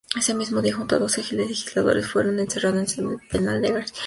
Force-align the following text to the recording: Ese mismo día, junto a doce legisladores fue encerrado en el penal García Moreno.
Ese 0.19 0.33
mismo 0.33 0.63
día, 0.63 0.73
junto 0.73 0.95
a 0.95 1.03
doce 1.03 1.21
legisladores 1.35 2.07
fue 2.07 2.23
encerrado 2.23 2.79
en 2.79 2.85
el 2.87 3.19
penal 3.29 3.61
García 3.61 3.71
Moreno. 3.71 3.85